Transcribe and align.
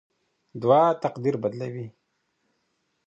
دعا 0.61 0.83
تقدیر 1.03 1.35
بدلوي. 1.43 1.87